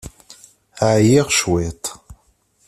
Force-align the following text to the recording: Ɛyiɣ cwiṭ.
Ɛyiɣ 0.93 1.27
cwiṭ. 1.37 1.85